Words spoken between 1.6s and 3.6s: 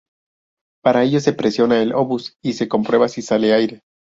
el obús y se comprueba si sale